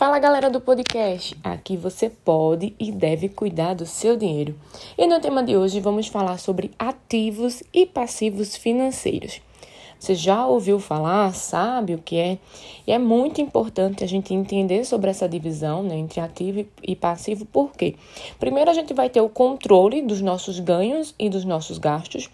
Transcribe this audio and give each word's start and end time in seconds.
Fala 0.00 0.18
galera 0.18 0.48
do 0.48 0.62
podcast! 0.62 1.36
Aqui 1.44 1.76
você 1.76 2.08
pode 2.08 2.74
e 2.80 2.90
deve 2.90 3.28
cuidar 3.28 3.74
do 3.74 3.84
seu 3.84 4.16
dinheiro. 4.16 4.58
E 4.96 5.06
no 5.06 5.20
tema 5.20 5.42
de 5.42 5.54
hoje 5.54 5.78
vamos 5.78 6.06
falar 6.06 6.38
sobre 6.38 6.70
ativos 6.78 7.62
e 7.70 7.84
passivos 7.84 8.56
financeiros. 8.56 9.42
Você 9.98 10.14
já 10.14 10.46
ouviu 10.46 10.80
falar, 10.80 11.34
sabe 11.34 11.94
o 11.94 11.98
que 11.98 12.16
é? 12.16 12.38
E 12.86 12.92
é 12.92 12.98
muito 12.98 13.42
importante 13.42 14.02
a 14.02 14.06
gente 14.06 14.32
entender 14.32 14.86
sobre 14.86 15.10
essa 15.10 15.28
divisão 15.28 15.82
né, 15.82 15.98
entre 15.98 16.18
ativo 16.18 16.66
e 16.82 16.96
passivo, 16.96 17.44
por 17.44 17.70
quê? 17.72 17.94
Primeiro, 18.38 18.70
a 18.70 18.74
gente 18.74 18.94
vai 18.94 19.10
ter 19.10 19.20
o 19.20 19.28
controle 19.28 20.00
dos 20.00 20.22
nossos 20.22 20.58
ganhos 20.58 21.14
e 21.18 21.28
dos 21.28 21.44
nossos 21.44 21.76
gastos. 21.76 22.30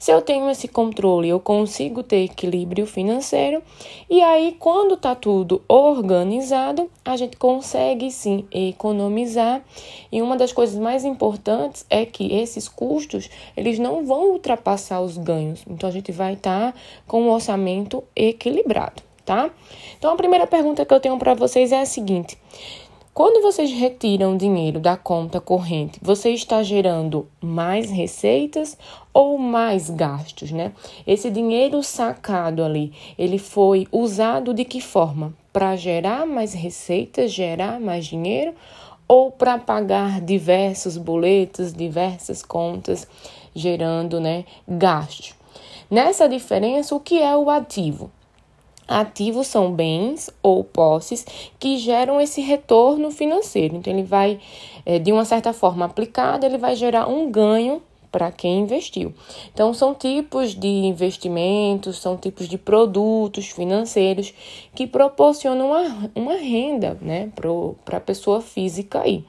Se 0.00 0.10
eu 0.10 0.22
tenho 0.22 0.48
esse 0.48 0.66
controle, 0.66 1.28
eu 1.28 1.38
consigo 1.38 2.02
ter 2.02 2.24
equilíbrio 2.24 2.86
financeiro. 2.86 3.62
E 4.08 4.22
aí, 4.22 4.56
quando 4.58 4.94
está 4.94 5.14
tudo 5.14 5.60
organizado, 5.68 6.90
a 7.04 7.18
gente 7.18 7.36
consegue 7.36 8.10
sim 8.10 8.46
economizar. 8.50 9.62
E 10.10 10.22
uma 10.22 10.38
das 10.38 10.54
coisas 10.54 10.80
mais 10.80 11.04
importantes 11.04 11.84
é 11.90 12.06
que 12.06 12.34
esses 12.34 12.66
custos 12.66 13.28
eles 13.54 13.78
não 13.78 14.06
vão 14.06 14.30
ultrapassar 14.30 15.02
os 15.02 15.18
ganhos. 15.18 15.62
Então, 15.68 15.86
a 15.86 15.92
gente 15.92 16.10
vai 16.10 16.32
estar 16.32 16.72
tá 16.72 16.78
com 17.06 17.24
um 17.24 17.30
orçamento 17.30 18.02
equilibrado, 18.16 19.02
tá? 19.26 19.50
Então 19.98 20.14
a 20.14 20.16
primeira 20.16 20.46
pergunta 20.46 20.86
que 20.86 20.94
eu 20.94 21.00
tenho 21.00 21.18
para 21.18 21.34
vocês 21.34 21.72
é 21.72 21.80
a 21.82 21.84
seguinte: 21.84 22.38
quando 23.22 23.42
vocês 23.42 23.70
retiram 23.70 24.34
dinheiro 24.34 24.80
da 24.80 24.96
conta 24.96 25.42
corrente, 25.42 26.00
você 26.00 26.30
está 26.30 26.62
gerando 26.62 27.28
mais 27.38 27.90
receitas 27.90 28.78
ou 29.12 29.36
mais 29.36 29.90
gastos, 29.90 30.50
né? 30.50 30.72
Esse 31.06 31.30
dinheiro 31.30 31.82
sacado 31.82 32.64
ali, 32.64 32.94
ele 33.18 33.36
foi 33.36 33.86
usado 33.92 34.54
de 34.54 34.64
que 34.64 34.80
forma? 34.80 35.34
Para 35.52 35.76
gerar 35.76 36.24
mais 36.24 36.54
receitas, 36.54 37.30
gerar 37.30 37.78
mais 37.78 38.06
dinheiro 38.06 38.54
ou 39.06 39.30
para 39.30 39.58
pagar 39.58 40.22
diversos 40.22 40.96
boletos, 40.96 41.74
diversas 41.74 42.42
contas, 42.42 43.06
gerando, 43.54 44.18
né, 44.18 44.46
gastos? 44.66 45.34
Nessa 45.90 46.26
diferença, 46.26 46.94
o 46.94 47.00
que 47.00 47.20
é 47.20 47.36
o 47.36 47.50
ativo? 47.50 48.10
Ativos 48.90 49.46
são 49.46 49.72
bens 49.72 50.28
ou 50.42 50.64
posses 50.64 51.24
que 51.60 51.78
geram 51.78 52.20
esse 52.20 52.40
retorno 52.40 53.12
financeiro. 53.12 53.76
Então, 53.76 53.92
ele 53.92 54.02
vai, 54.02 54.40
é, 54.84 54.98
de 54.98 55.12
uma 55.12 55.24
certa 55.24 55.52
forma 55.52 55.84
aplicada, 55.84 56.44
ele 56.44 56.58
vai 56.58 56.74
gerar 56.74 57.06
um 57.06 57.30
ganho 57.30 57.80
para 58.10 58.32
quem 58.32 58.62
investiu. 58.62 59.14
Então, 59.54 59.72
são 59.72 59.94
tipos 59.94 60.56
de 60.56 60.66
investimentos, 60.66 61.98
são 61.98 62.16
tipos 62.16 62.48
de 62.48 62.58
produtos 62.58 63.50
financeiros 63.50 64.34
que 64.74 64.88
proporcionam 64.88 65.68
uma, 65.68 66.10
uma 66.12 66.34
renda 66.34 66.98
né, 67.00 67.30
para 67.84 67.98
a 67.98 68.00
pessoa 68.00 68.40
física 68.40 69.02
aí. 69.02 69.24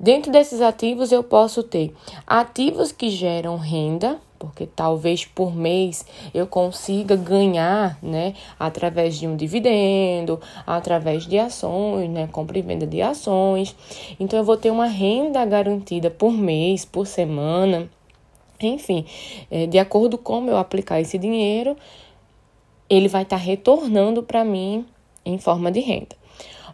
Dentro 0.00 0.30
desses 0.32 0.60
ativos, 0.60 1.10
eu 1.10 1.22
posso 1.22 1.62
ter 1.62 1.94
ativos 2.26 2.90
que 2.90 3.10
geram 3.10 3.56
renda, 3.56 4.20
porque 4.38 4.66
talvez 4.66 5.24
por 5.24 5.54
mês 5.54 6.06
eu 6.32 6.46
consiga 6.46 7.16
ganhar, 7.16 7.98
né, 8.02 8.34
através 8.58 9.18
de 9.18 9.26
um 9.26 9.36
dividendo, 9.36 10.40
através 10.66 11.26
de 11.26 11.38
ações, 11.38 12.08
né, 12.10 12.28
compra 12.30 12.58
e 12.58 12.62
venda 12.62 12.86
de 12.86 13.02
ações. 13.02 13.74
Então 14.18 14.38
eu 14.38 14.44
vou 14.44 14.56
ter 14.56 14.70
uma 14.70 14.86
renda 14.86 15.44
garantida 15.44 16.10
por 16.10 16.32
mês, 16.32 16.84
por 16.84 17.06
semana, 17.06 17.88
enfim, 18.60 19.04
é, 19.50 19.66
de 19.66 19.78
acordo 19.78 20.18
com 20.18 20.46
eu 20.46 20.56
aplicar 20.56 21.00
esse 21.00 21.18
dinheiro, 21.18 21.76
ele 22.88 23.08
vai 23.08 23.22
estar 23.22 23.36
tá 23.36 23.42
retornando 23.42 24.22
para 24.22 24.44
mim 24.44 24.86
em 25.24 25.38
forma 25.38 25.70
de 25.70 25.80
renda. 25.80 26.17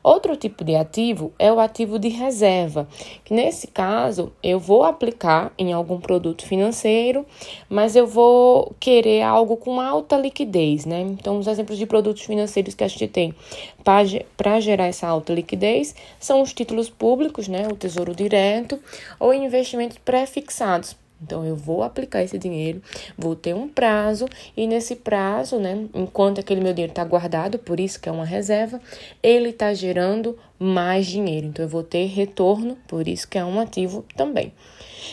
Outro 0.04 0.36
tipo 0.36 0.62
de 0.62 0.76
ativo 0.76 1.32
é 1.38 1.50
o 1.50 1.58
ativo 1.58 1.98
de 1.98 2.08
reserva, 2.08 2.86
que 3.24 3.32
nesse 3.32 3.66
caso 3.66 4.30
eu 4.42 4.60
vou 4.60 4.84
aplicar 4.84 5.50
em 5.56 5.72
algum 5.72 5.98
produto 5.98 6.44
financeiro, 6.44 7.24
mas 7.70 7.96
eu 7.96 8.06
vou 8.06 8.76
querer 8.78 9.22
algo 9.22 9.56
com 9.56 9.80
alta 9.80 10.18
liquidez, 10.18 10.84
né? 10.84 11.00
Então, 11.00 11.38
os 11.38 11.46
exemplos 11.46 11.78
de 11.78 11.86
produtos 11.86 12.22
financeiros 12.22 12.74
que 12.74 12.84
a 12.84 12.88
gente 12.88 13.08
tem 13.08 13.34
para 13.82 14.60
gerar 14.60 14.88
essa 14.88 15.08
alta 15.08 15.32
liquidez 15.32 15.94
são 16.20 16.42
os 16.42 16.52
títulos 16.52 16.90
públicos, 16.90 17.48
né? 17.48 17.66
O 17.66 17.74
Tesouro 17.74 18.14
Direto 18.14 18.78
ou 19.18 19.32
investimentos 19.32 19.96
pré-fixados 19.96 21.02
então, 21.22 21.44
eu 21.44 21.56
vou 21.56 21.82
aplicar 21.82 22.22
esse 22.22 22.38
dinheiro, 22.38 22.82
vou 23.16 23.34
ter 23.34 23.54
um 23.54 23.68
prazo, 23.68 24.26
e 24.56 24.66
nesse 24.66 24.96
prazo, 24.96 25.58
né, 25.58 25.86
enquanto 25.94 26.38
aquele 26.38 26.60
meu 26.60 26.74
dinheiro 26.74 26.92
está 26.92 27.04
guardado, 27.04 27.58
por 27.58 27.80
isso 27.80 28.00
que 28.00 28.08
é 28.08 28.12
uma 28.12 28.26
reserva, 28.26 28.80
ele 29.22 29.48
está 29.48 29.72
gerando 29.72 30.38
mais 30.58 31.06
dinheiro. 31.06 31.46
Então, 31.46 31.64
eu 31.64 31.68
vou 31.68 31.82
ter 31.82 32.06
retorno, 32.06 32.76
por 32.86 33.08
isso 33.08 33.26
que 33.26 33.38
é 33.38 33.44
um 33.44 33.58
ativo 33.58 34.04
também. 34.16 34.52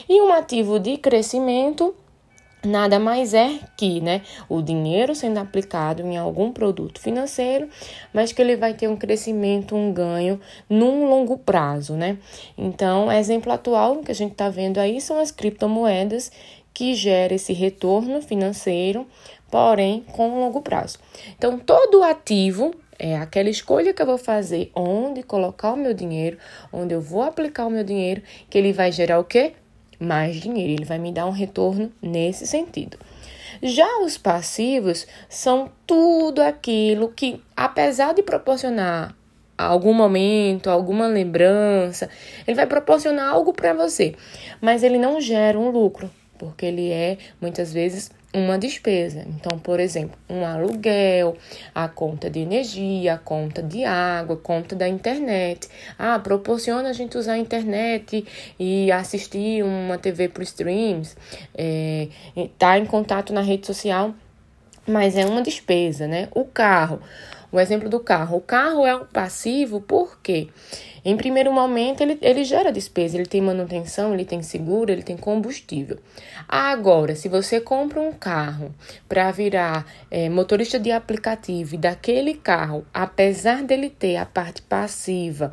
E 0.09 0.21
um 0.21 0.33
ativo 0.33 0.79
de 0.79 0.97
crescimento 0.97 1.95
nada 2.63 2.99
mais 2.99 3.33
é 3.33 3.59
que 3.75 3.99
né, 4.01 4.21
o 4.47 4.61
dinheiro 4.61 5.15
sendo 5.15 5.39
aplicado 5.39 6.03
em 6.03 6.17
algum 6.17 6.51
produto 6.51 6.99
financeiro, 6.99 7.67
mas 8.13 8.31
que 8.31 8.41
ele 8.41 8.55
vai 8.55 8.73
ter 8.73 8.87
um 8.87 8.95
crescimento, 8.95 9.75
um 9.75 9.91
ganho 9.91 10.39
num 10.69 11.09
longo 11.09 11.37
prazo. 11.37 11.93
Né? 11.93 12.17
Então, 12.57 13.11
exemplo 13.11 13.51
atual 13.51 13.97
que 13.97 14.11
a 14.11 14.15
gente 14.15 14.33
está 14.33 14.49
vendo 14.49 14.77
aí 14.77 15.01
são 15.01 15.19
as 15.19 15.31
criptomoedas 15.31 16.31
que 16.73 16.93
geram 16.95 17.35
esse 17.35 17.53
retorno 17.53 18.21
financeiro, 18.21 19.05
porém 19.49 20.05
com 20.11 20.39
longo 20.39 20.61
prazo. 20.61 20.99
Então, 21.37 21.59
todo 21.59 22.03
ativo 22.03 22.73
é 22.97 23.17
aquela 23.17 23.49
escolha 23.49 23.93
que 23.93 24.01
eu 24.01 24.05
vou 24.05 24.17
fazer 24.17 24.71
onde 24.75 25.23
colocar 25.23 25.73
o 25.73 25.77
meu 25.77 25.93
dinheiro, 25.93 26.37
onde 26.71 26.93
eu 26.93 27.01
vou 27.01 27.23
aplicar 27.23 27.65
o 27.65 27.69
meu 27.69 27.83
dinheiro, 27.83 28.21
que 28.49 28.57
ele 28.57 28.71
vai 28.71 28.91
gerar 28.91 29.19
o 29.19 29.23
quê? 29.23 29.53
Mais 30.01 30.35
dinheiro, 30.37 30.73
ele 30.73 30.85
vai 30.85 30.97
me 30.97 31.11
dar 31.11 31.27
um 31.27 31.31
retorno 31.31 31.91
nesse 32.01 32.47
sentido. 32.47 32.97
Já 33.61 33.99
os 33.99 34.17
passivos 34.17 35.05
são 35.29 35.71
tudo 35.85 36.41
aquilo 36.41 37.09
que, 37.09 37.41
apesar 37.55 38.13
de 38.13 38.23
proporcionar 38.23 39.15
algum 39.57 39.93
momento, 39.93 40.69
alguma 40.69 41.07
lembrança, 41.07 42.09
ele 42.47 42.55
vai 42.55 42.65
proporcionar 42.65 43.29
algo 43.29 43.53
para 43.53 43.73
você, 43.73 44.15
mas 44.59 44.83
ele 44.83 44.97
não 44.97 45.21
gera 45.21 45.59
um 45.59 45.69
lucro, 45.69 46.09
porque 46.39 46.65
ele 46.65 46.91
é 46.91 47.17
muitas 47.39 47.71
vezes 47.71 48.09
uma 48.33 48.57
despesa. 48.57 49.25
Então, 49.27 49.59
por 49.59 49.79
exemplo, 49.79 50.17
um 50.29 50.45
aluguel, 50.45 51.35
a 51.75 51.87
conta 51.87 52.29
de 52.29 52.39
energia, 52.39 53.15
a 53.15 53.17
conta 53.17 53.61
de 53.61 53.83
água, 53.83 54.35
a 54.35 54.39
conta 54.39 54.75
da 54.75 54.87
internet. 54.87 55.67
Ah, 55.97 56.17
proporciona 56.19 56.89
a 56.89 56.93
gente 56.93 57.17
usar 57.17 57.33
a 57.33 57.37
internet 57.37 58.25
e 58.59 58.91
assistir 58.91 59.63
uma 59.63 59.97
TV 59.97 60.29
por 60.29 60.43
streams, 60.43 61.15
é, 61.53 62.07
tá 62.57 62.77
em 62.77 62.85
contato 62.85 63.33
na 63.33 63.41
rede 63.41 63.67
social, 63.67 64.13
mas 64.87 65.17
é 65.17 65.25
uma 65.25 65.41
despesa, 65.41 66.07
né? 66.07 66.27
O 66.33 66.45
carro, 66.45 67.01
o 67.51 67.59
exemplo 67.59 67.89
do 67.89 67.99
carro. 67.99 68.37
O 68.37 68.41
carro 68.41 68.85
é 68.85 68.95
um 68.95 69.05
passivo 69.05 69.81
porque? 69.81 70.47
Em 71.03 71.17
primeiro 71.17 71.51
momento, 71.51 72.01
ele, 72.01 72.17
ele 72.21 72.43
gera 72.43 72.71
despesa, 72.71 73.17
ele 73.17 73.25
tem 73.25 73.41
manutenção, 73.41 74.13
ele 74.13 74.23
tem 74.23 74.43
seguro, 74.43 74.91
ele 74.91 75.01
tem 75.01 75.17
combustível. 75.17 75.97
Agora, 76.47 77.15
se 77.15 77.27
você 77.27 77.59
compra 77.59 77.99
um 77.99 78.13
carro 78.13 78.73
para 79.09 79.31
virar 79.31 79.85
é, 80.11 80.29
motorista 80.29 80.79
de 80.79 80.91
aplicativo 80.91 81.73
e 81.73 81.77
daquele 81.77 82.35
carro, 82.35 82.85
apesar 82.93 83.63
dele 83.63 83.89
ter 83.89 84.17
a 84.17 84.25
parte 84.27 84.61
passiva 84.61 85.51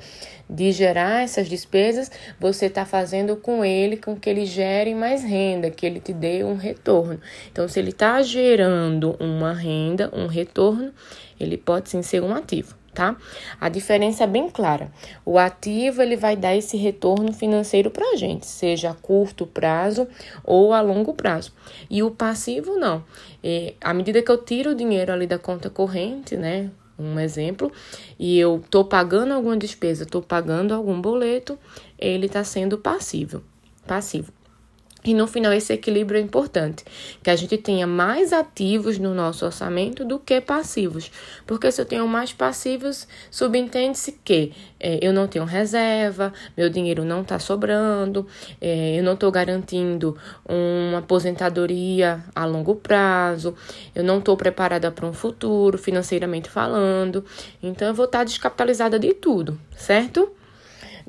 de 0.48 0.72
gerar 0.72 1.22
essas 1.22 1.48
despesas, 1.48 2.10
você 2.40 2.66
está 2.66 2.84
fazendo 2.84 3.36
com 3.36 3.64
ele 3.64 3.96
com 3.96 4.16
que 4.16 4.28
ele 4.30 4.46
gere 4.46 4.94
mais 4.94 5.22
renda, 5.22 5.70
que 5.70 5.84
ele 5.84 6.00
te 6.00 6.12
dê 6.12 6.42
um 6.44 6.56
retorno. 6.56 7.20
Então, 7.52 7.68
se 7.68 7.78
ele 7.78 7.90
está 7.90 8.20
gerando 8.22 9.16
uma 9.20 9.52
renda, 9.52 10.10
um 10.14 10.26
retorno, 10.26 10.92
ele 11.38 11.56
pode 11.56 11.90
sim 11.90 12.02
ser 12.02 12.22
um 12.22 12.34
ativo 12.34 12.78
tá? 12.98 13.16
A 13.60 13.68
diferença 13.68 14.24
é 14.24 14.26
bem 14.26 14.50
clara. 14.50 14.90
O 15.24 15.38
ativo 15.38 16.02
ele 16.02 16.16
vai 16.16 16.34
dar 16.34 16.56
esse 16.56 16.76
retorno 16.76 17.32
financeiro 17.32 17.92
para 17.92 18.04
a 18.04 18.16
gente, 18.16 18.44
seja 18.44 18.90
a 18.90 18.94
curto 18.94 19.46
prazo 19.46 20.08
ou 20.42 20.72
a 20.72 20.80
longo 20.80 21.14
prazo. 21.14 21.52
E 21.88 22.02
o 22.02 22.10
passivo 22.10 22.76
não. 22.76 23.04
E, 23.42 23.76
à 23.80 23.94
medida 23.94 24.20
que 24.20 24.30
eu 24.32 24.38
tiro 24.38 24.72
o 24.72 24.74
dinheiro 24.74 25.12
ali 25.12 25.28
da 25.28 25.38
conta 25.38 25.70
corrente, 25.70 26.36
né? 26.36 26.70
Um 26.98 27.20
exemplo, 27.20 27.70
e 28.18 28.38
eu 28.38 28.62
tô 28.68 28.84
pagando 28.84 29.32
alguma 29.32 29.56
despesa, 29.56 30.04
tô 30.04 30.20
pagando 30.20 30.74
algum 30.74 31.00
boleto, 31.00 31.56
ele 31.98 32.26
está 32.26 32.42
sendo 32.42 32.76
passivo. 32.76 33.42
Passivo. 33.86 34.32
E 35.04 35.14
no 35.14 35.28
final, 35.28 35.52
esse 35.52 35.72
equilíbrio 35.72 36.18
é 36.18 36.22
importante, 36.22 36.84
que 37.22 37.30
a 37.30 37.36
gente 37.36 37.56
tenha 37.56 37.86
mais 37.86 38.32
ativos 38.32 38.98
no 38.98 39.14
nosso 39.14 39.44
orçamento 39.46 40.04
do 40.04 40.18
que 40.18 40.40
passivos. 40.40 41.10
Porque 41.46 41.70
se 41.70 41.80
eu 41.80 41.86
tenho 41.86 42.06
mais 42.08 42.32
passivos, 42.32 43.06
subentende-se 43.30 44.18
que 44.24 44.52
é, 44.80 44.98
eu 45.00 45.12
não 45.12 45.28
tenho 45.28 45.44
reserva, 45.44 46.32
meu 46.56 46.68
dinheiro 46.68 47.04
não 47.04 47.22
está 47.22 47.38
sobrando, 47.38 48.26
é, 48.60 48.98
eu 48.98 49.04
não 49.04 49.14
estou 49.14 49.30
garantindo 49.30 50.16
uma 50.44 50.98
aposentadoria 50.98 52.22
a 52.34 52.44
longo 52.44 52.74
prazo, 52.74 53.54
eu 53.94 54.02
não 54.02 54.18
estou 54.18 54.36
preparada 54.36 54.90
para 54.90 55.06
um 55.06 55.12
futuro, 55.12 55.78
financeiramente 55.78 56.50
falando. 56.50 57.24
Então, 57.62 57.86
eu 57.86 57.94
vou 57.94 58.06
estar 58.06 58.18
tá 58.18 58.24
descapitalizada 58.24 58.98
de 58.98 59.14
tudo, 59.14 59.58
certo? 59.76 60.37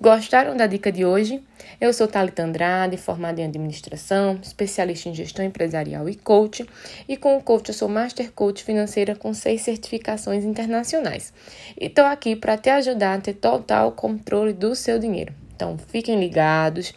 Gostaram 0.02 0.56
da 0.56 0.66
dica 0.66 0.94
de 0.94 1.04
hoje? 1.04 1.44
Eu 1.82 1.92
sou 1.92 2.08
Thalita 2.08 2.42
Andrade, 2.42 2.96
formada 2.96 3.42
em 3.42 3.44
administração, 3.44 4.40
especialista 4.42 5.10
em 5.10 5.14
gestão 5.14 5.44
empresarial 5.44 6.08
e 6.08 6.16
coach. 6.16 6.66
E 7.06 7.18
com 7.18 7.36
o 7.36 7.44
coach 7.44 7.68
eu 7.68 7.74
sou 7.74 7.90
Master 7.90 8.32
Coach 8.32 8.64
Financeira 8.64 9.14
com 9.14 9.34
seis 9.34 9.62
certificações 9.62 10.46
internacionais. 10.46 11.34
E 11.78 11.88
estou 11.88 12.06
aqui 12.06 12.34
para 12.34 12.56
te 12.56 12.70
ajudar 12.70 13.16
a 13.16 13.22
ter 13.22 13.34
total 13.34 13.92
controle 13.92 14.54
do 14.54 14.74
seu 14.74 14.98
dinheiro. 15.00 15.34
Então 15.54 15.78
fiquem 15.78 16.18
ligados 16.18 16.94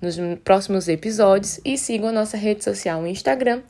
nos 0.00 0.16
próximos 0.42 0.88
episódios 0.88 1.60
e 1.64 1.78
sigam 1.78 2.08
a 2.08 2.12
nossa 2.12 2.36
rede 2.36 2.64
social 2.64 3.00
no 3.00 3.06
Instagram, 3.06 3.62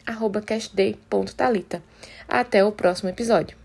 cashday.talita. 0.47 1.83
Até 2.27 2.65
o 2.65 2.73
próximo 2.73 3.11
episódio. 3.11 3.62